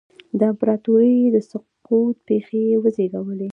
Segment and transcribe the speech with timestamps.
[0.39, 3.49] د امپراتورۍ د سقوط پېښې یې وزېږولې